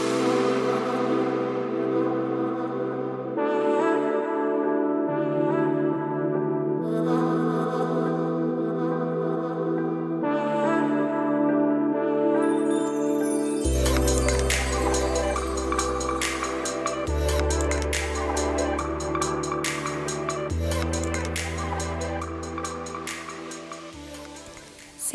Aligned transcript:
Oh. 0.00 0.37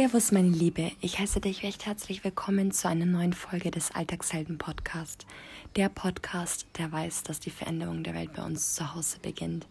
Servus, 0.03 0.33
meine 0.33 0.49
Liebe. 0.49 0.91
Ich 0.99 1.19
heiße 1.19 1.39
dich 1.39 1.63
recht 1.63 1.85
herzlich 1.85 2.25
willkommen 2.25 2.71
zu 2.71 2.89
einer 2.89 3.05
neuen 3.05 3.31
Folge 3.31 3.71
des 3.71 3.91
Alltagshelden 3.91 4.57
Podcast. 4.57 5.25
Der 5.77 5.87
Podcast, 5.87 6.67
der 6.77 6.91
weiß, 6.91 7.23
dass 7.23 7.39
die 7.39 7.51
Veränderung 7.51 8.03
der 8.03 8.13
Welt 8.13 8.33
bei 8.33 8.43
uns 8.43 8.75
zu 8.75 8.93
Hause 8.93 9.19
beginnt. 9.21 9.65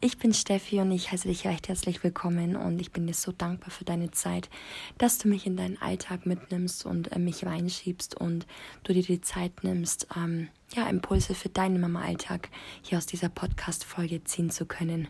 Ich 0.00 0.16
bin 0.16 0.32
Steffi 0.32 0.78
und 0.78 0.92
ich 0.92 1.10
heiße 1.10 1.26
dich 1.26 1.44
recht 1.44 1.66
herzlich 1.66 2.04
willkommen 2.04 2.54
und 2.54 2.80
ich 2.80 2.92
bin 2.92 3.08
dir 3.08 3.14
so 3.14 3.32
dankbar 3.32 3.72
für 3.72 3.84
deine 3.84 4.12
Zeit, 4.12 4.48
dass 4.96 5.18
du 5.18 5.26
mich 5.26 5.44
in 5.44 5.56
deinen 5.56 5.82
Alltag 5.82 6.24
mitnimmst 6.24 6.86
und 6.86 7.10
äh, 7.10 7.18
mich 7.18 7.44
reinschiebst 7.44 8.14
und 8.14 8.46
du 8.84 8.92
dir 8.92 9.02
die 9.02 9.22
Zeit 9.22 9.64
nimmst, 9.64 10.06
ähm, 10.16 10.50
ja, 10.76 10.88
Impulse 10.88 11.34
für 11.34 11.48
deinen 11.48 11.80
Mama-Alltag 11.80 12.48
hier 12.82 12.98
aus 12.98 13.06
dieser 13.06 13.28
Podcast-Folge 13.28 14.22
ziehen 14.22 14.50
zu 14.50 14.66
können. 14.66 15.08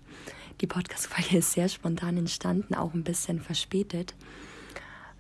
Die 0.63 0.67
Podcast-Folge 0.67 1.37
ist 1.41 1.53
sehr 1.53 1.69
spontan 1.69 2.17
entstanden, 2.17 2.75
auch 2.75 2.95
ein 2.95 3.05
bisschen 3.05 3.43
verspätet. 3.43 4.15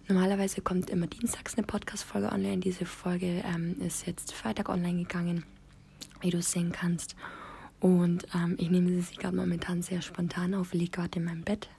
Normalerweise 0.06 0.60
kommt 0.60 0.90
immer 0.90 1.06
dienstags 1.06 1.56
eine 1.56 1.66
Podcast-Folge 1.66 2.30
online. 2.30 2.58
Diese 2.58 2.84
Folge 2.84 3.42
ähm, 3.42 3.80
ist 3.80 4.06
jetzt 4.06 4.34
Freitag 4.34 4.68
online 4.68 4.98
gegangen, 4.98 5.46
wie 6.20 6.28
du 6.28 6.42
sehen 6.42 6.72
kannst. 6.72 7.16
Und 7.80 8.26
ähm, 8.34 8.56
ich 8.58 8.68
nehme 8.68 9.00
sie 9.00 9.16
gerade 9.16 9.34
momentan 9.34 9.80
sehr 9.80 10.02
spontan 10.02 10.52
auf, 10.52 10.74
liege 10.74 10.90
gerade 10.90 11.18
in 11.18 11.24
meinem 11.24 11.42
Bett 11.42 11.70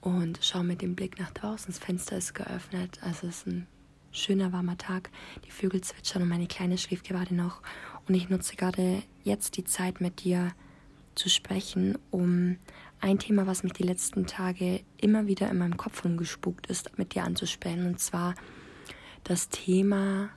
und 0.00 0.40
schaue 0.42 0.64
mit 0.64 0.82
dem 0.82 0.96
Blick 0.96 1.20
nach 1.20 1.30
draußen. 1.30 1.68
Das 1.68 1.78
Fenster 1.78 2.16
ist 2.16 2.34
geöffnet, 2.34 2.98
also 3.02 3.28
es 3.28 3.38
ist 3.38 3.46
ein 3.46 3.68
schöner 4.10 4.52
warmer 4.52 4.76
Tag. 4.76 5.10
Die 5.44 5.52
Vögel 5.52 5.82
zwitschern 5.82 6.22
und 6.22 6.28
meine 6.28 6.48
Kleine 6.48 6.78
schläft 6.78 7.04
gerade 7.04 7.32
noch. 7.32 7.62
Und 8.08 8.16
ich 8.16 8.28
nutze 8.28 8.56
gerade 8.56 9.04
jetzt 9.22 9.56
die 9.56 9.64
Zeit 9.64 10.00
mit 10.00 10.24
dir 10.24 10.50
zu 11.14 11.28
sprechen, 11.28 11.96
um 12.10 12.58
ein 13.00 13.18
Thema, 13.18 13.46
was 13.46 13.62
mich 13.62 13.72
die 13.72 13.82
letzten 13.82 14.26
Tage 14.26 14.80
immer 14.96 15.26
wieder 15.26 15.50
in 15.50 15.58
meinem 15.58 15.76
Kopf 15.76 16.04
rumgespukt 16.04 16.66
ist, 16.68 16.98
mit 16.98 17.14
dir 17.14 17.24
anzusprechen. 17.24 17.86
Und 17.86 18.00
zwar 18.00 18.34
das 19.24 19.48
Thema, 19.48 20.30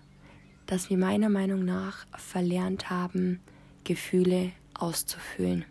dass 0.65 0.89
wir 0.89 0.97
meiner 0.97 1.29
Meinung 1.29 1.65
nach 1.65 2.05
verlernt 2.17 2.89
haben, 2.89 3.39
Gefühle 3.83 4.51
auszufüllen. 4.73 5.65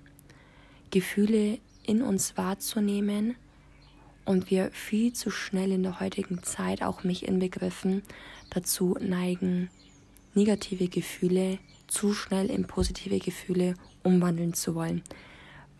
Gefühle 0.91 1.59
in 1.85 2.03
uns 2.03 2.37
wahrzunehmen 2.37 3.37
und 4.25 4.51
wir 4.51 4.71
viel 4.73 5.13
zu 5.13 5.31
schnell 5.31 5.73
in 5.73 5.83
der 5.83 6.01
heutigen 6.01 6.43
Zeit, 6.43 6.83
auch 6.83 7.05
mich 7.05 7.27
inbegriffen, 7.27 8.03
dazu 8.51 8.97
neigen, 9.01 9.71
negative 10.35 10.89
Gefühle 10.89 11.59
zu 11.87 12.13
schnell 12.13 12.51
in 12.51 12.67
positive 12.67 13.19
Gefühle 13.19 13.75
umwandeln 14.03 14.53
zu 14.53 14.75
wollen, 14.75 15.03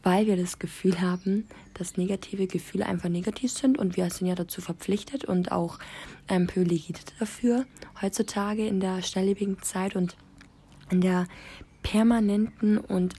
weil 0.09 0.27
wir 0.27 0.39
das 0.39 0.59
Gefühl 0.59 1.03
haben, 1.03 1.47
dass 1.75 1.99
negative 1.99 2.47
Gefühle 2.47 2.87
einfach 2.87 3.11
negativ 3.11 3.53
sind 3.53 3.77
und 3.77 3.99
wir 3.99 4.09
sind 4.09 4.27
ja 4.27 4.35
dazu 4.35 4.63
verpflichtet 4.63 5.27
und 5.27 5.53
auch 5.53 5.79
ähm, 6.29 6.47
privilegiert 6.47 7.13
dafür 7.21 7.67
heutzutage 8.01 8.67
in 8.67 8.81
der 8.81 9.03
schnelllebigen 9.03 9.61
Zeit 9.61 9.97
und 9.97 10.17
in 10.91 11.03
der 11.03 11.27
permanenten 11.83 12.79
und 12.79 13.17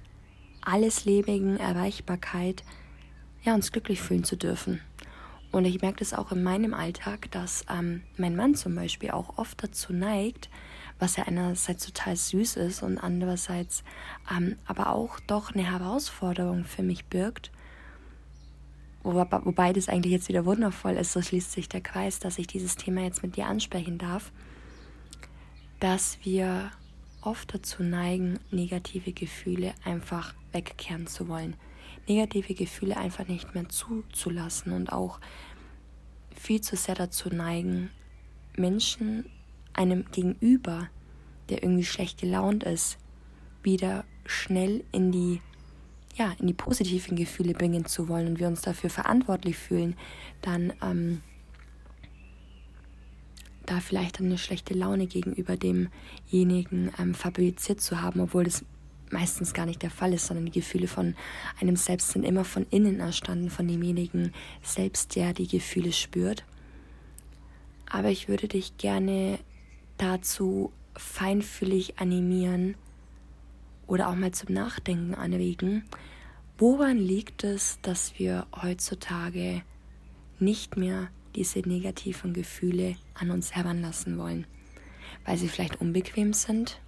alleslebigen 0.61 1.57
Erreichbarkeit, 1.57 2.63
ja, 3.43 3.53
uns 3.53 3.71
glücklich 3.71 4.01
fühlen 4.01 4.23
zu 4.23 4.35
dürfen. 4.35 4.81
Und 5.51 5.65
ich 5.65 5.83
merke 5.83 5.99
das 5.99 6.15
auch 6.15 6.31
in 6.31 6.41
meinem 6.41 6.73
Alltag, 6.73 7.29
dass 7.29 7.65
ähm, 7.71 8.01
mein 8.17 8.35
Mann 8.35 8.55
zum 8.55 8.73
Beispiel 8.73 9.11
auch 9.11 9.37
oft 9.37 9.63
dazu 9.63 9.93
neigt, 9.93 10.49
was 10.99 11.15
ja 11.15 11.23
einerseits 11.23 11.85
total 11.85 12.15
süß 12.15 12.57
ist 12.57 12.83
und 12.83 12.97
andererseits 12.97 13.83
ähm, 14.35 14.57
aber 14.65 14.93
auch 14.93 15.19
doch 15.21 15.53
eine 15.53 15.69
Herausforderung 15.69 16.65
für 16.65 16.83
mich 16.83 17.05
birgt. 17.05 17.51
Wobei, 19.01 19.71
das 19.71 19.87
eigentlich 19.87 20.11
jetzt 20.11 20.27
wieder 20.27 20.45
wundervoll 20.45 20.93
ist, 20.93 21.13
so 21.13 21.21
schließt 21.21 21.53
sich 21.53 21.69
der 21.69 21.79
Kreis, 21.79 22.19
dass 22.19 22.37
ich 22.37 22.47
dieses 22.47 22.75
Thema 22.75 23.01
jetzt 23.01 23.23
mit 23.23 23.37
dir 23.37 23.47
ansprechen 23.47 23.97
darf, 23.97 24.33
dass 25.79 26.19
wir 26.23 26.69
oft 27.21 27.53
dazu 27.53 27.81
neigen, 27.81 28.39
negative 28.51 29.13
Gefühle 29.13 29.73
einfach 29.85 30.33
wegkehren 30.51 31.07
zu 31.07 31.29
wollen. 31.29 31.55
Negative 32.07 32.53
Gefühle 32.53 32.97
einfach 32.97 33.27
nicht 33.27 33.55
mehr 33.55 33.69
zuzulassen 33.69 34.73
und 34.73 34.91
auch 34.91 35.19
viel 36.35 36.59
zu 36.59 36.75
sehr 36.75 36.95
dazu 36.95 37.29
neigen, 37.29 37.89
Menschen 38.55 39.25
einem 39.79 40.05
Gegenüber, 40.11 40.89
der 41.47 41.63
irgendwie 41.63 41.85
schlecht 41.85 42.19
gelaunt 42.19 42.63
ist, 42.63 42.97
wieder 43.63 44.03
schnell 44.25 44.83
in 44.91 45.11
die 45.11 45.41
ja, 46.15 46.35
in 46.37 46.47
die 46.47 46.53
positiven 46.53 47.15
Gefühle 47.15 47.53
bringen 47.53 47.85
zu 47.85 48.09
wollen 48.09 48.27
und 48.27 48.39
wir 48.39 48.47
uns 48.47 48.61
dafür 48.61 48.89
verantwortlich 48.89 49.55
fühlen, 49.55 49.95
dann 50.41 50.73
ähm, 50.81 51.21
da 53.65 53.79
vielleicht 53.79 54.19
eine 54.19 54.37
schlechte 54.37 54.73
Laune 54.73 55.07
gegenüber 55.07 55.55
demjenigen 55.55 56.91
ähm, 56.99 57.13
fabriziert 57.13 57.79
zu 57.79 58.01
haben, 58.01 58.19
obwohl 58.19 58.43
das 58.43 58.65
meistens 59.11 59.53
gar 59.53 59.65
nicht 59.65 59.81
der 59.81 59.91
Fall 59.91 60.13
ist, 60.13 60.27
sondern 60.27 60.45
die 60.45 60.59
Gefühle 60.59 60.87
von 60.87 61.15
einem 61.61 61.77
selbst 61.77 62.09
sind 62.09 62.23
immer 62.23 62.43
von 62.43 62.65
innen 62.69 62.99
erstanden, 62.99 63.49
von 63.49 63.67
demjenigen 63.67 64.33
selbst, 64.61 65.15
der 65.15 65.33
die 65.33 65.47
Gefühle 65.47 65.93
spürt. 65.93 66.43
Aber 67.89 68.09
ich 68.09 68.27
würde 68.27 68.47
dich 68.47 68.77
gerne 68.77 69.39
dazu 69.99 70.71
feinfühlig 70.95 71.99
animieren 71.99 72.75
oder 73.87 74.09
auch 74.09 74.15
mal 74.15 74.31
zum 74.31 74.53
Nachdenken 74.53 75.13
anregen. 75.13 75.83
Woran 76.57 76.97
liegt 76.97 77.43
es, 77.43 77.79
dass 77.81 78.17
wir 78.19 78.45
heutzutage 78.61 79.61
nicht 80.39 80.77
mehr 80.77 81.09
diese 81.35 81.59
negativen 81.59 82.33
Gefühle 82.33 82.95
an 83.13 83.31
uns 83.31 83.55
heranlassen 83.55 84.17
wollen? 84.17 84.45
Weil 85.25 85.37
sie 85.37 85.47
vielleicht 85.47 85.81
unbequem 85.81 86.33
sind, 86.33 86.81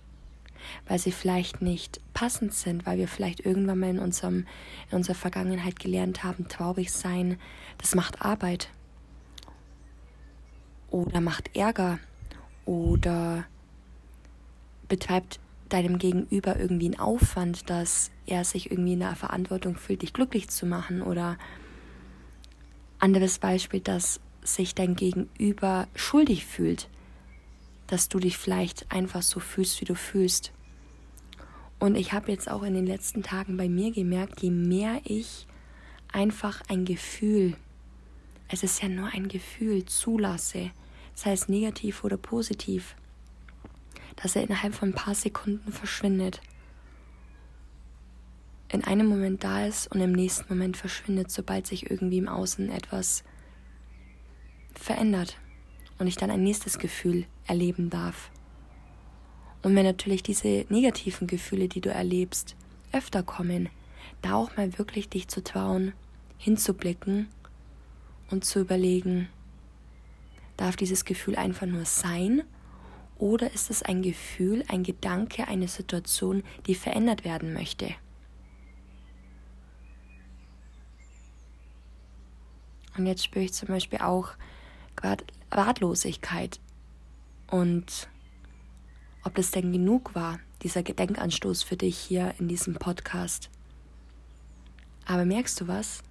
weil 0.88 1.00
sie 1.00 1.12
vielleicht 1.12 1.62
nicht 1.62 2.02
passend 2.14 2.54
sind, 2.54 2.86
weil 2.86 2.98
wir 2.98 3.08
vielleicht 3.08 3.40
irgendwann 3.42 3.80
mal 3.80 3.90
in, 3.90 4.00
unserem, 4.00 4.46
in 4.90 4.98
unserer 4.98 5.16
Vergangenheit 5.16 5.80
gelernt 5.80 6.24
haben, 6.24 6.48
traurig 6.48 6.92
sein, 6.92 7.38
das 7.78 7.96
macht 7.96 8.22
Arbeit 8.22 8.70
oder 10.90 11.22
macht 11.22 11.56
Ärger 11.56 12.00
oder 12.66 13.46
betreibt 14.88 15.40
deinem 15.70 15.98
Gegenüber 15.98 16.60
irgendwie 16.60 16.88
einen 16.88 17.00
Aufwand, 17.00 17.70
dass 17.70 18.12
er 18.26 18.44
sich 18.44 18.72
irgendwie 18.72 18.94
in 18.94 19.00
der 19.00 19.16
Verantwortung 19.16 19.78
fühlt, 19.78 20.02
dich 20.02 20.14
glücklich 20.14 20.50
zu 20.50 20.66
machen 20.66 21.02
oder 21.02 21.38
anderes 23.00 23.40
Beispiel, 23.40 23.80
dass 23.80 24.20
sich 24.44 24.76
dein 24.76 24.96
Gegenüber 24.96 25.88
schuldig 25.96 26.46
fühlt, 26.46 26.90
dass 27.88 28.10
du 28.10 28.20
dich 28.20 28.38
vielleicht 28.38 28.92
einfach 28.92 29.22
so 29.22 29.40
fühlst, 29.40 29.82
wie 29.82 29.86
du 29.86 29.96
fühlst. 29.96 30.52
Und 31.80 31.96
ich 31.96 32.14
habe 32.14 32.32
jetzt 32.32 32.50
auch 32.50 32.64
in 32.64 32.74
den 32.74 32.86
letzten 32.86 33.24
Tagen 33.24 33.58
bei 33.58 33.68
mir 33.68 33.92
gemerkt, 33.92 34.42
je 34.42 34.52
mehr 34.52 35.02
ich 35.04 35.48
einfach 36.12 36.62
ein 36.68 36.86
Gefühl, 36.86 37.56
es 38.50 38.64
ist 38.64 38.81
ja 38.81 38.90
nur 38.90 39.07
ein 39.07 39.30
Gefühl, 39.30 39.86
zulasse, 39.86 40.72
sei 41.13 41.34
es 41.34 41.50
negativ 41.50 42.04
oder 42.04 42.18
positiv, 42.18 42.96
dass 44.16 44.36
er 44.36 44.44
innerhalb 44.44 44.74
von 44.74 44.90
ein 44.90 44.96
paar 44.96 45.16
Sekunden 45.16 45.72
verschwindet. 45.72 46.42
In 48.69 48.84
einem 48.84 49.08
Moment 49.08 49.44
da 49.44 49.66
ist 49.66 49.92
und 49.92 50.00
im 50.00 50.13
nächsten 50.13 50.46
Moment 50.48 50.78
verschwindet, 50.78 51.31
sobald 51.31 51.68
sich 51.68 51.90
irgendwie 51.90 52.19
im 52.19 52.28
Außen 52.28 52.69
etwas 52.69 53.24
verändert 54.74 55.38
und 55.98 56.08
ich 56.08 56.16
dann 56.16 56.31
ein 56.31 56.44
nächstes 56.44 56.80
Gefühl 56.80 57.25
erleben 57.46 57.90
darf. 57.90 58.31
Und 59.62 59.75
wenn 59.75 59.86
natürlich 59.86 60.24
diese 60.24 60.66
negativen 60.69 61.28
Gefühle, 61.28 61.68
die 61.68 61.81
du 61.81 61.92
erlebst, 61.92 62.56
öfter 62.92 63.24
kommen, 63.24 63.69
da 64.22 64.34
auch 64.34 64.56
mal 64.57 64.78
wirklich 64.78 65.10
dich 65.10 65.28
zu 65.28 65.44
trauen, 65.44 65.94
hinzublicken 66.38 67.28
und 68.30 68.46
zu 68.46 68.60
überlegen, 68.60 69.30
darf 70.57 70.75
dieses 70.75 71.06
Gefühl 71.06 71.36
einfach 71.36 71.68
nur 71.68 71.86
sein 71.86 72.44
oder 73.18 73.53
ist 73.53 73.69
es 73.69 73.83
ein 73.83 74.01
Gefühl, 74.01 74.63
ein 74.68 74.83
Gedanke, 74.83 75.48
eine 75.48 75.68
Situation, 75.68 76.44
die 76.65 76.75
verändert 76.75 77.24
werden 77.24 77.53
möchte? 77.53 77.94
Und 82.98 83.06
jetzt 83.06 83.24
spüre 83.24 83.45
ich 83.45 83.53
zum 83.53 83.69
Beispiel 83.69 84.00
auch 84.00 84.33
Ratlosigkeit 85.51 86.59
und 87.47 88.09
ob 89.24 89.36
das 89.36 89.51
denn 89.51 89.71
genug 89.71 90.15
war, 90.15 90.39
dieser 90.63 90.83
Gedenkanstoß 90.83 91.63
für 91.63 91.77
dich 91.77 91.97
hier 91.97 92.33
in 92.39 92.47
diesem 92.47 92.75
Podcast. 92.75 93.50
Aber 95.06 95.25
merkst 95.25 95.59
du 95.62 95.68
was? 95.68 96.04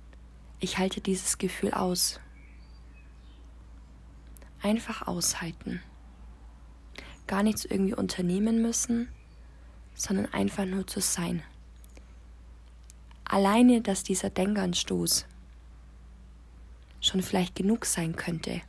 Ich 0.60 0.78
halte 0.78 1.00
dieses 1.00 1.38
Gefühl 1.38 1.72
aus. 1.72 2.20
Einfach 4.62 5.06
aushalten. 5.06 5.80
Gar 7.26 7.42
nichts 7.42 7.64
irgendwie 7.64 7.94
unternehmen 7.94 8.60
müssen, 8.60 9.08
sondern 9.94 10.26
einfach 10.26 10.66
nur 10.66 10.86
zu 10.86 11.00
sein. 11.00 11.42
Alleine, 13.24 13.80
dass 13.80 14.02
dieser 14.02 14.28
Denkanstoß 14.28 15.26
schon 17.00 17.22
vielleicht 17.22 17.54
genug 17.54 17.86
sein 17.86 18.16
könnte, 18.16 18.60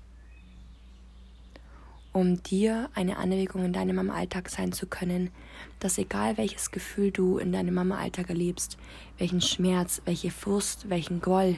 um 2.13 2.41
dir 2.43 2.89
eine 2.93 3.17
Anregung 3.17 3.65
in 3.65 3.73
deinem 3.73 3.95
Mama-Alltag 3.95 4.49
sein 4.49 4.71
zu 4.71 4.87
können, 4.87 5.31
dass 5.79 5.97
egal 5.97 6.37
welches 6.37 6.71
Gefühl 6.71 7.11
du 7.11 7.37
in 7.37 7.51
deinem 7.51 7.73
Mama-Alltag 7.73 8.29
erlebst, 8.29 8.77
welchen 9.17 9.41
Schmerz, 9.41 10.01
welche 10.05 10.31
Frust, 10.31 10.89
welchen 10.89 11.21
Groll, 11.21 11.57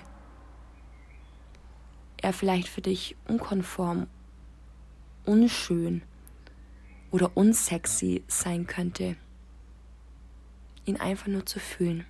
er 2.18 2.34
vielleicht 2.34 2.70
für 2.70 2.82
dich 2.82 3.16
unkonform, 3.28 4.08
unschön 5.26 6.02
oder 7.12 7.32
unsexy 7.36 8.24
sein 8.28 8.68
könnte, 8.68 9.16
ihn 10.86 10.98
einfach 10.98 11.28
nur 11.28 11.46
zu 11.46 11.60
fühlen. 11.60 12.06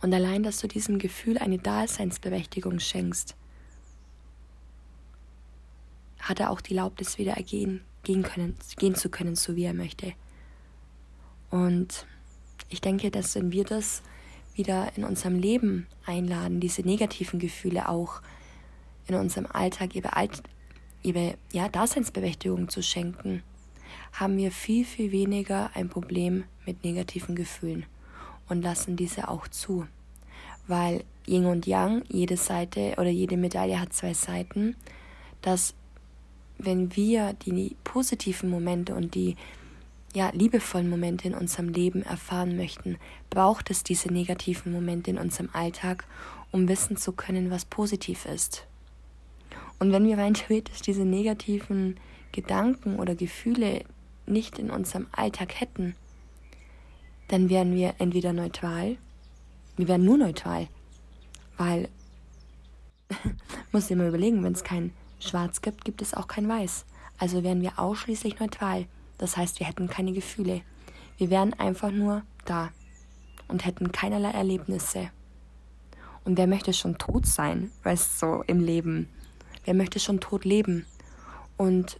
Und 0.00 0.12
allein, 0.14 0.42
dass 0.42 0.58
du 0.58 0.68
diesem 0.68 0.98
Gefühl 0.98 1.38
eine 1.38 1.58
Daseinsberechtigung 1.58 2.78
schenkst, 2.78 3.36
hat 6.20 6.40
er 6.40 6.50
auch 6.50 6.60
die 6.60 6.74
Erlaubnis, 6.74 7.18
wieder 7.18 7.32
ergehen, 7.32 7.80
gehen, 8.02 8.22
können, 8.22 8.56
gehen 8.76 8.94
zu 8.94 9.08
können, 9.08 9.34
so 9.34 9.56
wie 9.56 9.64
er 9.64 9.74
möchte. 9.74 10.12
Und 11.50 12.06
ich 12.68 12.80
denke, 12.80 13.10
dass 13.10 13.34
wenn 13.34 13.52
wir 13.52 13.64
das 13.64 14.02
wieder 14.54 14.92
in 14.96 15.04
unserem 15.04 15.38
Leben 15.38 15.86
einladen, 16.04 16.60
diese 16.60 16.82
negativen 16.82 17.38
Gefühle 17.38 17.88
auch 17.88 18.20
in 19.06 19.14
unserem 19.14 19.46
Alltag 19.46 19.94
ihre, 19.94 20.10
ihre 21.08 21.34
ja, 21.52 21.68
Daseinsberechtigung 21.68 22.68
zu 22.68 22.82
schenken, 22.82 23.42
haben 24.12 24.36
wir 24.36 24.50
viel, 24.50 24.84
viel 24.84 25.12
weniger 25.12 25.70
ein 25.74 25.88
Problem 25.88 26.44
mit 26.66 26.84
negativen 26.84 27.34
Gefühlen 27.34 27.86
und 28.48 28.62
lassen 28.62 28.96
diese 28.96 29.28
auch 29.28 29.48
zu. 29.48 29.86
Weil 30.66 31.04
Yin 31.26 31.46
und 31.46 31.66
Yang, 31.66 32.04
jede 32.08 32.36
Seite 32.36 32.94
oder 32.98 33.10
jede 33.10 33.36
Medaille 33.36 33.80
hat 33.80 33.92
zwei 33.92 34.14
Seiten, 34.14 34.76
dass 35.42 35.74
wenn 36.58 36.94
wir 36.96 37.34
die 37.34 37.76
positiven 37.84 38.50
Momente 38.50 38.94
und 38.94 39.14
die 39.14 39.36
ja, 40.14 40.30
liebevollen 40.30 40.88
Momente 40.88 41.28
in 41.28 41.34
unserem 41.34 41.68
Leben 41.68 42.02
erfahren 42.02 42.56
möchten, 42.56 42.96
braucht 43.30 43.70
es 43.70 43.84
diese 43.84 44.12
negativen 44.12 44.72
Momente 44.72 45.10
in 45.10 45.18
unserem 45.18 45.50
Alltag, 45.52 46.04
um 46.50 46.66
wissen 46.68 46.96
zu 46.96 47.12
können, 47.12 47.50
was 47.50 47.64
positiv 47.64 48.24
ist. 48.24 48.66
Und 49.78 49.92
wenn 49.92 50.06
wir 50.06 50.18
rein 50.18 50.34
theoretisch 50.34 50.80
diese 50.80 51.04
negativen 51.04 51.98
Gedanken 52.32 52.98
oder 52.98 53.14
Gefühle 53.14 53.84
nicht 54.26 54.58
in 54.58 54.70
unserem 54.70 55.06
Alltag 55.12 55.60
hätten, 55.60 55.94
dann 57.28 57.48
wären 57.48 57.74
wir 57.74 57.94
entweder 57.98 58.32
neutral, 58.32 58.96
wir 59.76 59.88
wären 59.88 60.04
nur 60.04 60.16
neutral, 60.16 60.68
weil, 61.56 61.88
muss 63.72 63.86
dir 63.86 63.96
mal 63.96 64.08
überlegen, 64.08 64.42
wenn 64.42 64.52
es 64.52 64.64
kein 64.64 64.92
Schwarz 65.20 65.62
gibt, 65.62 65.84
gibt 65.84 66.02
es 66.02 66.14
auch 66.14 66.26
kein 66.26 66.48
Weiß. 66.48 66.84
Also 67.18 67.42
wären 67.42 67.62
wir 67.62 67.78
ausschließlich 67.78 68.38
neutral. 68.38 68.86
Das 69.18 69.36
heißt, 69.36 69.58
wir 69.58 69.66
hätten 69.66 69.88
keine 69.88 70.12
Gefühle. 70.12 70.62
Wir 71.16 71.30
wären 71.30 71.52
einfach 71.54 71.90
nur 71.90 72.22
da 72.44 72.70
und 73.48 73.66
hätten 73.66 73.92
keinerlei 73.92 74.30
Erlebnisse. 74.30 75.10
Und 76.24 76.38
wer 76.38 76.46
möchte 76.46 76.72
schon 76.72 76.98
tot 76.98 77.26
sein, 77.26 77.70
weißt 77.82 78.22
du, 78.22 78.26
so 78.26 78.44
im 78.46 78.60
Leben? 78.60 79.08
Wer 79.64 79.74
möchte 79.74 80.00
schon 80.00 80.20
tot 80.20 80.44
leben? 80.44 80.86
Und 81.56 81.98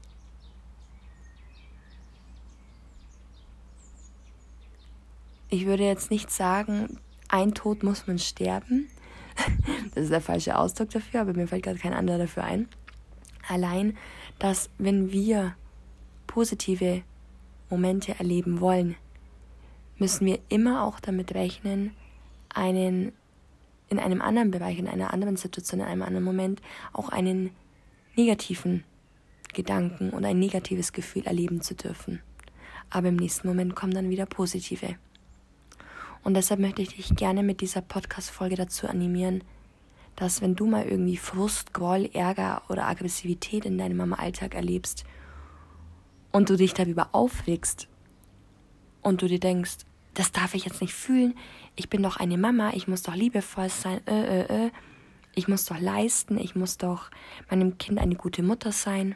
ich 5.51 5.67
würde 5.67 5.85
jetzt 5.85 6.11
nicht 6.11 6.31
sagen, 6.31 6.99
ein 7.29 7.55
Tod 7.55 7.83
muss 7.83 8.07
man 8.07 8.19
sterben. 8.19 8.89
Das 9.95 10.05
ist 10.05 10.13
der 10.13 10.21
falsche 10.21 10.57
Ausdruck 10.57 10.91
dafür, 10.91 11.23
aber 11.23 11.33
mir 11.33 11.49
fällt 11.49 11.65
gerade 11.65 11.79
kein 11.79 11.93
anderer 11.93 12.19
dafür 12.19 12.45
ein. 12.45 12.69
Allein, 13.49 13.97
dass 14.39 14.71
wenn 14.79 15.11
wir 15.11 15.57
positive 16.27 17.03
Momente 17.71 18.15
erleben 18.19 18.61
wollen, 18.61 18.95
müssen 19.99 20.27
wir 20.27 20.39
immer 20.49 20.85
auch 20.85 21.01
damit 21.01 21.35
rechnen, 21.35 21.95
einen 22.49 23.13
in 23.89 23.99
einem 23.99 24.21
anderen 24.21 24.51
Bereich, 24.51 24.79
in 24.79 24.89
einer 24.89 25.13
anderen 25.13 25.37
Situation, 25.37 25.81
in 25.81 25.87
einem 25.87 26.03
anderen 26.03 26.25
Moment 26.25 26.61
auch 26.93 27.09
einen 27.09 27.51
negativen 28.17 28.85
Gedanken 29.55 30.11
oder 30.11 30.29
ein 30.29 30.39
negatives 30.39 30.93
Gefühl 30.93 31.27
erleben 31.27 31.61
zu 31.61 31.75
dürfen. 31.75 32.21
Aber 32.91 33.09
im 33.09 33.17
nächsten 33.17 33.49
Moment 33.49 33.75
kommen 33.75 33.95
dann 33.95 34.11
wieder 34.11 34.27
positive. 34.27 34.97
Und 36.23 36.35
deshalb 36.35 36.61
möchte 36.61 36.83
ich 36.83 36.95
dich 36.95 37.17
gerne 37.17 37.43
mit 37.43 37.61
dieser 37.61 37.81
Podcast-Folge 37.81 38.57
dazu 38.57 38.89
animieren, 38.89 39.43
dass 40.17 40.43
wenn 40.43 40.57
du 40.57 40.67
mal 40.67 40.85
irgendwie 40.85 41.17
Frust, 41.17 41.73
Groll, 41.73 42.11
Ärger 42.13 42.63
oder 42.69 42.87
Aggressivität 42.87 43.65
in 43.65 43.79
deinem 43.79 43.99
Mama-Alltag 43.99 44.55
erlebst 44.55 45.05
und 46.33 46.51
du 46.51 46.57
dich 46.57 46.75
darüber 46.75 47.11
aufregst 47.13 47.89
und 49.01 49.23
du 49.23 49.29
dir 49.29 49.39
denkst, 49.39 49.79
das 50.19 50.33
darf 50.33 50.55
ich 50.55 50.65
jetzt 50.65 50.81
nicht 50.81 50.95
fühlen, 50.95 51.35
ich 51.77 51.89
bin 51.89 52.03
doch 52.03 52.17
eine 52.17 52.37
Mama, 52.37 52.73
ich 52.75 52.89
muss 52.89 53.03
doch 53.03 53.15
liebevoll 53.15 53.69
sein, 53.69 54.05
äh, 54.09 54.41
äh, 54.41 54.67
äh, 54.67 54.71
ich 55.37 55.47
muss 55.47 55.65
doch 55.65 55.79
leisten, 55.79 56.39
ich 56.39 56.57
muss 56.57 56.77
doch 56.77 57.11
meinem 57.49 57.79
Kind 57.79 58.01
eine 58.01 58.17
gute 58.17 58.43
Mutter 58.43 58.73
sein. 58.73 59.15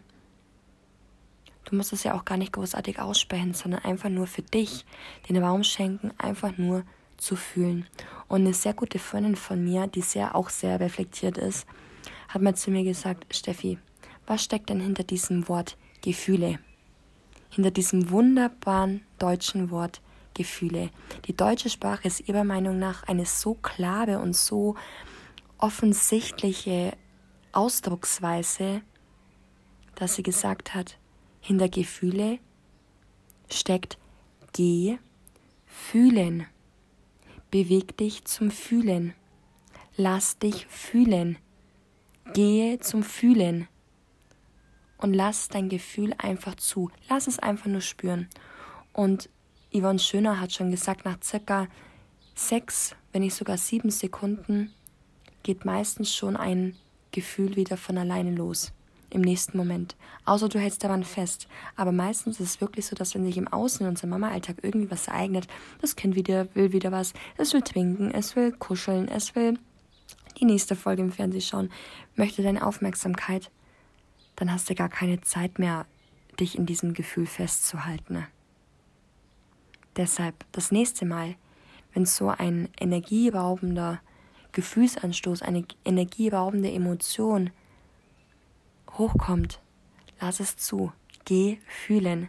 Du 1.64 1.74
musst 1.74 1.92
es 1.92 2.04
ja 2.04 2.14
auch 2.14 2.24
gar 2.24 2.38
nicht 2.38 2.52
großartig 2.52 3.00
aussprechen, 3.00 3.52
sondern 3.52 3.84
einfach 3.84 4.10
nur 4.10 4.28
für 4.28 4.42
dich 4.42 4.84
den 5.28 5.42
Raum 5.42 5.64
schenken, 5.64 6.12
einfach 6.18 6.56
nur 6.56 6.84
zu 7.16 7.34
fühlen. 7.34 7.84
Und 8.28 8.42
eine 8.42 8.54
sehr 8.54 8.74
gute 8.74 9.00
Freundin 9.00 9.34
von 9.34 9.62
mir, 9.64 9.88
die 9.88 10.02
sehr 10.02 10.36
auch 10.36 10.50
sehr 10.50 10.78
reflektiert 10.78 11.36
ist, 11.36 11.66
hat 12.28 12.42
mal 12.42 12.54
zu 12.54 12.70
mir 12.70 12.84
gesagt, 12.84 13.34
Steffi, 13.34 13.78
was 14.24 14.44
steckt 14.44 14.70
denn 14.70 14.80
hinter 14.80 15.02
diesem 15.02 15.48
Wort 15.48 15.76
Gefühle? 16.00 16.60
Hinter 17.50 17.72
diesem 17.72 18.10
wunderbaren 18.10 19.02
deutschen 19.18 19.72
Wort 19.72 20.00
Gefühle. 20.34 20.90
Die 21.26 21.36
deutsche 21.36 21.70
Sprache 21.70 22.08
ist 22.08 22.28
ihrer 22.28 22.44
Meinung 22.44 22.78
nach 22.78 23.02
eine 23.04 23.26
so 23.26 23.54
klare 23.54 24.18
und 24.18 24.34
so 24.36 24.76
offensichtliche 25.58 26.96
Ausdrucksweise, 27.52 28.82
dass 29.94 30.14
sie 30.14 30.22
gesagt 30.22 30.74
hat, 30.74 30.98
hinter 31.40 31.68
Gefühle 31.68 32.38
steckt 33.50 33.98
Geh, 34.54 34.98
fühlen. 35.66 36.46
Beweg 37.50 37.96
dich 37.96 38.24
zum 38.24 38.50
Fühlen. 38.50 39.14
Lass 39.96 40.38
dich 40.38 40.66
fühlen. 40.66 41.38
Gehe 42.34 42.78
zum 42.80 43.02
Fühlen. 43.02 43.66
Und 44.98 45.14
lass 45.14 45.48
dein 45.48 45.68
Gefühl 45.68 46.14
einfach 46.18 46.54
zu. 46.56 46.90
Lass 47.08 47.26
es 47.26 47.38
einfach 47.38 47.66
nur 47.66 47.80
spüren. 47.80 48.28
Und 48.92 49.30
Yvonne 49.74 49.98
Schöner 49.98 50.40
hat 50.40 50.52
schon 50.52 50.70
gesagt, 50.70 51.04
nach 51.04 51.18
circa 51.22 51.66
sechs, 52.34 52.94
wenn 53.12 53.22
nicht 53.22 53.34
sogar 53.34 53.56
sieben 53.56 53.90
Sekunden 53.90 54.72
geht 55.42 55.64
meistens 55.64 56.14
schon 56.14 56.36
ein 56.36 56.76
Gefühl 57.10 57.56
wieder 57.56 57.76
von 57.76 57.98
alleine 57.98 58.34
los 58.34 58.72
im 59.10 59.20
nächsten 59.20 59.58
Moment. 59.58 59.96
Außer 60.24 60.48
du 60.48 60.58
hältst 60.58 60.84
daran 60.84 61.04
fest. 61.04 61.48
Aber 61.76 61.92
meistens 61.92 62.40
ist 62.40 62.48
es 62.48 62.60
wirklich 62.60 62.86
so, 62.86 62.96
dass 62.96 63.14
wenn 63.14 63.24
sich 63.24 63.36
im 63.36 63.48
Außen 63.48 63.84
in 63.84 63.90
unserem 63.90 64.10
Mama-Alltag 64.10 64.56
irgendwie 64.62 64.90
was 64.90 65.08
ereignet, 65.08 65.46
das 65.80 65.96
Kind 65.96 66.14
wieder, 66.14 66.54
will 66.54 66.72
wieder 66.72 66.92
was, 66.92 67.12
es 67.36 67.52
will 67.52 67.62
trinken, 67.62 68.10
es 68.10 68.36
will 68.36 68.52
kuscheln, 68.52 69.08
es 69.08 69.34
will 69.34 69.58
die 70.40 70.46
nächste 70.46 70.76
Folge 70.76 71.02
im 71.02 71.12
Fernsehen 71.12 71.42
schauen, 71.42 71.70
möchte 72.16 72.42
deine 72.42 72.66
Aufmerksamkeit, 72.66 73.50
dann 74.36 74.50
hast 74.50 74.70
du 74.70 74.74
gar 74.74 74.88
keine 74.88 75.20
Zeit 75.20 75.58
mehr, 75.58 75.86
dich 76.40 76.56
in 76.56 76.64
diesem 76.64 76.94
Gefühl 76.94 77.26
festzuhalten. 77.26 78.26
Deshalb 79.96 80.44
das 80.52 80.72
nächste 80.72 81.04
Mal, 81.04 81.34
wenn 81.92 82.06
so 82.06 82.28
ein 82.28 82.68
energieraubender 82.80 84.00
Gefühlsanstoß, 84.52 85.42
eine 85.42 85.64
energieraubende 85.84 86.70
Emotion 86.70 87.50
hochkommt, 88.96 89.60
lass 90.20 90.40
es 90.40 90.56
zu, 90.56 90.92
geh 91.24 91.58
fühlen. 91.66 92.28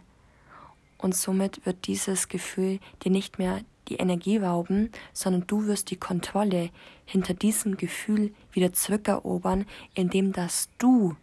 Und 0.98 1.14
somit 1.14 1.64
wird 1.66 1.86
dieses 1.86 2.28
Gefühl 2.28 2.80
dir 3.02 3.10
nicht 3.10 3.38
mehr 3.38 3.60
die 3.88 3.96
Energie 3.96 4.38
rauben, 4.38 4.90
sondern 5.12 5.46
du 5.46 5.66
wirst 5.66 5.90
die 5.90 5.96
Kontrolle 5.96 6.70
hinter 7.04 7.34
diesem 7.34 7.76
Gefühl 7.76 8.34
wieder 8.52 8.72
zurückerobern, 8.72 9.66
indem 9.94 10.32
dass 10.32 10.70
du 10.78 11.16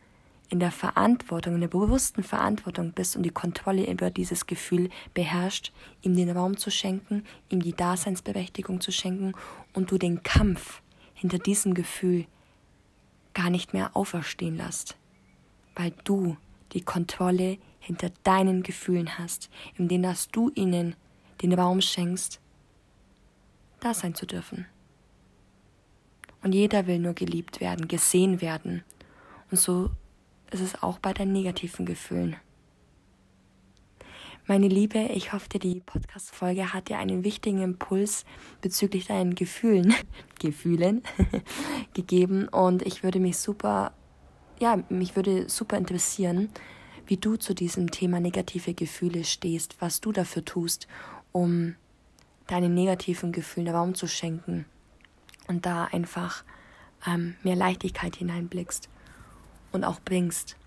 in 0.51 0.59
der 0.59 0.71
Verantwortung, 0.71 1.55
in 1.55 1.61
der 1.61 1.69
bewussten 1.69 2.23
Verantwortung 2.23 2.91
bist 2.91 3.15
und 3.15 3.23
die 3.23 3.29
Kontrolle 3.29 3.89
über 3.89 4.11
dieses 4.11 4.45
Gefühl 4.47 4.89
beherrscht, 5.13 5.71
ihm 6.01 6.13
den 6.13 6.29
Raum 6.29 6.57
zu 6.57 6.69
schenken, 6.69 7.23
ihm 7.49 7.61
die 7.61 7.73
Daseinsberechtigung 7.73 8.81
zu 8.81 8.91
schenken 8.91 9.31
und 9.73 9.91
du 9.91 9.97
den 9.97 10.23
Kampf 10.23 10.81
hinter 11.13 11.39
diesem 11.39 11.73
Gefühl 11.73 12.25
gar 13.33 13.49
nicht 13.49 13.73
mehr 13.73 13.95
auferstehen 13.95 14.57
lässt, 14.57 14.97
weil 15.73 15.93
du 16.03 16.35
die 16.73 16.81
Kontrolle 16.81 17.57
hinter 17.79 18.11
deinen 18.23 18.61
Gefühlen 18.61 19.17
hast, 19.17 19.49
indem 19.77 20.03
dass 20.03 20.27
du 20.27 20.51
ihnen 20.53 20.97
den 21.41 21.53
Raum 21.53 21.79
schenkst, 21.79 22.41
da 23.79 23.93
sein 23.93 24.15
zu 24.15 24.25
dürfen. 24.25 24.65
Und 26.43 26.53
jeder 26.53 26.87
will 26.87 26.99
nur 26.99 27.13
geliebt 27.13 27.61
werden, 27.61 27.87
gesehen 27.87 28.41
werden. 28.41 28.83
Und 29.49 29.57
so 29.57 29.91
ist 30.51 30.61
es 30.61 30.83
auch 30.83 30.99
bei 30.99 31.13
deinen 31.13 31.33
negativen 31.33 31.85
Gefühlen. 31.85 32.35
Meine 34.47 34.67
Liebe, 34.67 34.99
ich 35.13 35.33
hoffe, 35.33 35.47
die 35.59 35.79
Podcast-Folge 35.79 36.73
hat 36.73 36.89
dir 36.89 36.97
einen 36.97 37.23
wichtigen 37.23 37.61
Impuls 37.61 38.25
bezüglich 38.59 39.07
deinen 39.07 39.35
Gefühlen, 39.35 39.93
Gefühlen 40.39 41.03
gegeben 41.93 42.47
und 42.49 42.81
ich 42.81 43.03
würde 43.03 43.19
mich 43.19 43.37
super, 43.37 43.93
ja, 44.59 44.83
mich 44.89 45.15
würde 45.15 45.47
super 45.47 45.77
interessieren, 45.77 46.49
wie 47.05 47.17
du 47.17 47.37
zu 47.37 47.53
diesem 47.53 47.91
Thema 47.91 48.19
negative 48.19 48.73
Gefühle 48.73 49.23
stehst, 49.23 49.79
was 49.79 50.01
du 50.01 50.11
dafür 50.11 50.43
tust, 50.43 50.87
um 51.31 51.75
deinen 52.47 52.73
negativen 52.73 53.31
Gefühlen 53.31 53.73
Raum 53.73 53.95
zu 53.95 54.07
schenken 54.07 54.65
und 55.47 55.65
da 55.65 55.85
einfach 55.85 56.43
ähm, 57.07 57.35
mehr 57.43 57.55
Leichtigkeit 57.55 58.17
hineinblickst 58.17 58.89
und 59.71 59.83
auch 59.83 59.99
bringst. 60.01 60.57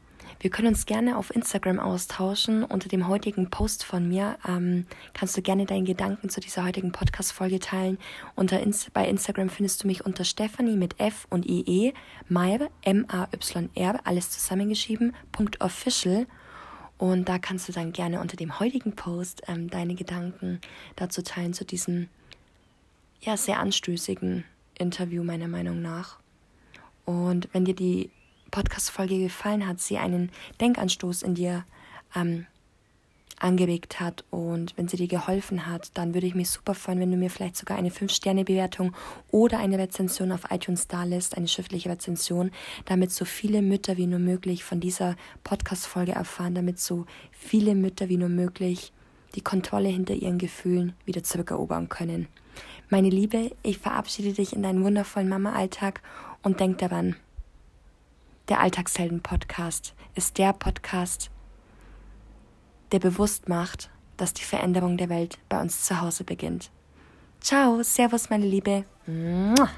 Wir 0.41 0.51
können 0.51 0.69
uns 0.69 0.85
gerne 0.87 1.17
auf 1.17 1.35
Instagram 1.35 1.81
austauschen. 1.81 2.65
Unter 2.65 2.89
dem 2.89 3.09
heutigen 3.09 3.51
Post 3.51 3.85
von 3.85 4.09
mir 4.09 4.37
ähm, 4.47 4.87
kannst 5.15 5.37
du 5.37 5.43
gerne 5.43 5.65
deinen 5.65 5.85
Gedanken 5.85 6.29
zu 6.29 6.41
dieser 6.41 6.65
heutigen 6.65 6.93
Podcast-Folge 6.93 7.61
teilen. 7.61 7.99
Unter 8.35 8.61
Inst 8.61 8.93
bei 8.93 9.09
Instagram 9.09 9.49
findest 9.49 9.83
du 9.83 9.87
mich 9.87 10.05
unter 10.05 10.25
Stephanie 10.25 10.77
mit 10.77 11.01
F 11.01 11.27
und 11.31 11.47
IE, 11.47 11.95
Mayer, 12.29 12.69
M-A-Y-R, 12.83 14.01
alles 14.05 14.31
zusammengeschrieben, 14.31 15.15
Punkt 15.33 15.61
official. 15.61 16.27
Und 16.99 17.29
da 17.29 17.39
kannst 17.39 17.69
du 17.69 17.73
dann 17.73 17.93
gerne 17.93 18.21
unter 18.21 18.37
dem 18.37 18.61
heutigen 18.61 18.95
Post 18.95 19.43
ähm, 19.49 19.69
deine 19.71 19.95
Gedanken 19.95 20.61
dazu 20.97 21.23
teilen, 21.23 21.55
zu 21.55 21.65
diesem 21.65 22.09
ja, 23.21 23.37
sehr 23.37 23.59
anstößigen 23.61 24.45
Interview 24.79 25.25
meiner 25.25 25.49
Meinung 25.49 25.81
nach. 25.81 26.19
Und 27.05 27.49
wenn 27.53 27.65
dir 27.65 27.75
die 27.75 28.11
Podcast-Folge 28.55 29.19
gefallen 29.19 29.67
hat, 29.67 29.81
sie 29.81 29.99
einen 29.99 30.31
Denkanstoß 30.61 31.25
in 31.25 31.35
dir 31.35 31.65
ähm, 32.15 32.47
angeregt 33.41 33.99
hat 33.99 34.23
und 34.31 34.75
wenn 34.77 34.87
sie 34.87 34.97
dir 34.97 35.09
geholfen 35.09 35.67
hat, 35.67 35.91
dann 35.95 36.15
würde 36.15 36.29
ich 36.29 36.37
mich 36.37 36.51
super 36.51 36.73
freuen, 36.73 37.01
wenn 37.01 37.11
du 37.11 37.17
mir 37.17 37.31
vielleicht 37.31 37.57
sogar 37.57 37.77
eine 37.77 37.91
5-Sterne-Bewertung 37.91 38.95
oder 39.33 39.59
eine 39.59 39.77
Rezension 39.77 40.31
auf 40.31 40.53
iTunes 40.53 40.87
da 40.87 41.03
lässt, 41.03 41.37
eine 41.37 41.49
schriftliche 41.49 41.91
Rezension, 41.91 42.53
damit 42.85 43.11
so 43.11 43.25
viele 43.25 43.61
Mütter 43.61 43.97
wie 43.97 44.07
nur 44.07 44.21
möglich 44.21 44.63
von 44.63 44.79
dieser 44.79 45.17
Podcast-Folge 45.43 46.13
erfahren, 46.13 46.55
damit 46.55 46.79
so 46.79 47.07
viele 47.33 47.75
Mütter 47.75 48.09
wie 48.09 48.19
nur 48.19 48.29
möglich 48.29 48.93
die 49.35 49.43
Kontrolle 49.43 49.89
hinter 49.89 50.15
ihren 50.15 50.39
Gefühlen 50.39 50.93
wieder 51.07 51.25
zurückerobern 51.25 51.89
können. 51.89 52.29
Meine 52.89 53.11
Liebe, 53.11 53.51
ich 53.65 53.79
verabschiede 53.79 54.33
dich 54.33 54.53
in 54.53 54.63
deinen 54.63 54.85
wundervollen 54.85 55.29
Mama-Alltag 55.29 56.03
und 56.45 56.61
denk 56.61 56.79
daran, 56.79 57.17
der 58.49 58.61
Alltagshelden-Podcast 58.61 59.95
ist 60.15 60.39
der 60.39 60.53
Podcast, 60.53 61.31
der 62.93 62.99
bewusst 62.99 63.49
macht, 63.49 63.91
dass 64.17 64.33
die 64.33 64.45
Veränderung 64.45 64.97
der 64.97 65.09
Welt 65.09 65.39
bei 65.49 65.61
uns 65.61 65.85
zu 65.85 66.01
Hause 66.01 66.25
beginnt. 66.25 66.71
Ciao, 67.41 67.83
Servus, 67.83 68.31
meine 68.31 68.47
Liebe. 68.47 68.85
Mua. 69.07 69.69